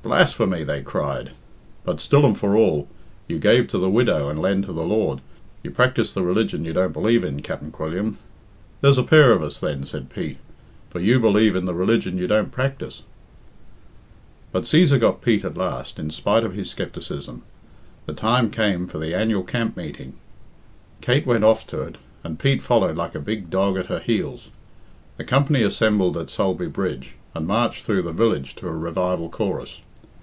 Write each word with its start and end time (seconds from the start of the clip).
"Blasphemy," 0.00 0.64
they 0.64 0.80
cried. 0.80 1.32
"But 1.84 2.00
still 2.00 2.24
and 2.24 2.34
for 2.34 2.56
all, 2.56 2.88
you 3.26 3.38
give 3.38 3.68
to 3.68 3.76
the 3.76 3.90
widow 3.90 4.30
and 4.30 4.38
lend 4.38 4.64
to 4.64 4.72
the 4.72 4.82
Lord 4.86 5.20
you 5.62 5.70
practise 5.70 6.10
the 6.12 6.22
religion 6.22 6.64
you 6.64 6.72
don't 6.72 6.94
believe 6.94 7.22
in, 7.22 7.42
Cap'n 7.42 7.70
Quilliam." 7.70 8.16
"There's 8.80 8.96
a 8.96 9.02
pair 9.02 9.32
of 9.32 9.42
us, 9.42 9.60
then." 9.60 9.84
said 9.84 10.08
Pete, 10.08 10.38
"for 10.88 10.98
you 10.98 11.20
believe 11.20 11.54
in 11.54 11.66
the 11.66 11.74
religion 11.74 12.16
you 12.16 12.26
don't 12.26 12.50
practise." 12.50 13.02
But 14.50 14.62
Cæsar 14.62 14.98
got 14.98 15.20
Pete 15.20 15.44
at 15.44 15.58
last, 15.58 15.98
in 15.98 16.08
spite 16.08 16.42
of 16.44 16.54
his 16.54 16.70
scepticism. 16.70 17.42
The 18.06 18.14
time 18.14 18.50
came 18.50 18.86
for 18.86 18.96
the 18.96 19.14
annual 19.14 19.44
camp 19.44 19.76
meeting. 19.76 20.14
Kate 21.02 21.26
went 21.26 21.44
off 21.44 21.66
to 21.66 21.82
it, 21.82 21.98
and 22.24 22.38
Pete 22.38 22.62
followed 22.62 22.96
like 22.96 23.14
a 23.14 23.20
big 23.20 23.50
dog 23.50 23.76
at 23.76 23.86
her 23.88 23.98
heels. 24.00 24.48
The 25.18 25.24
company 25.24 25.62
assembled 25.62 26.16
at 26.16 26.30
Sulby 26.30 26.72
Bridge, 26.72 27.16
and 27.34 27.46
marched 27.46 27.84
through 27.84 28.02
the 28.02 28.12
village 28.12 28.54
to 28.54 28.68
a 28.68 28.72
revival 28.72 29.28
chorus. 29.28 29.82